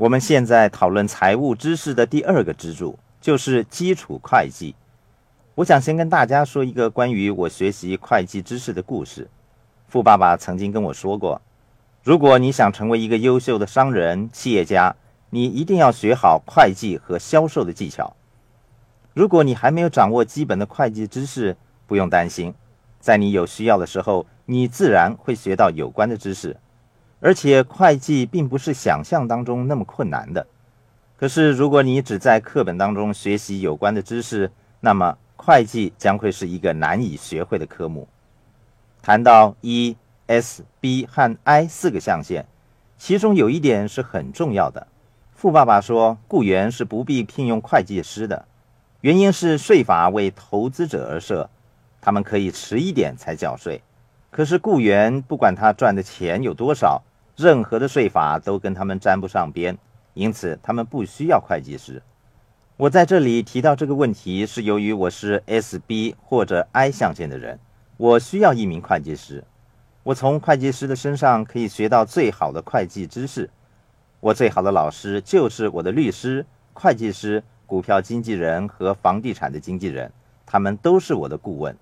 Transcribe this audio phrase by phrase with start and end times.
[0.00, 4.74] 我们现在讨论财务知识的第二个支柱，就是基础会计。
[5.56, 9.28] 我想先跟大家说一个关于我学习会计知识的故事。
[9.88, 11.42] 富爸爸曾经跟我说过，
[12.02, 14.96] 如果你想成为一个优秀的商人、企业家，
[15.28, 18.16] 你一定要学好会计和销售的技巧。
[19.12, 21.54] 如果你还没有掌握基本的会计知识，
[21.86, 22.54] 不用担心，
[23.00, 26.56] 在你有需要的时候，你自然会学到有关的知识。
[27.20, 30.46] 而且会计并不是想象当中那么困难的。
[31.18, 38.08] 可是如果你只在课本当中学习有关的知识，那么会计将会是一个难以学会的科目。
[39.02, 39.96] 谈到 E、
[40.26, 42.46] S、B 和 I 四个象限，
[42.96, 44.86] 其中有一点是很重要的。
[45.34, 48.46] 富爸爸说，雇员是不必聘用会计师的，
[49.02, 51.50] 原因是税法为投资者而设，
[52.00, 53.82] 他们可以迟一点才缴税。
[54.30, 57.02] 可是雇员不管他赚的钱有多少。
[57.36, 59.76] 任何的税法都跟他们沾不上边，
[60.14, 62.02] 因此他们不需要会计师。
[62.76, 67.58] 我在这里提到这个问题，是由于我是 S、B 或者 I 象限的人，
[67.96, 69.44] 我需要一名会计师。
[70.02, 73.50] 我从会计师的身上可以学到最好的会计知识。
[74.18, 80.10] 我最好的老师就是我的律师、会计师、股票经纪人和房地产的经纪人，
[80.46, 81.76] 他们都是我的顾问。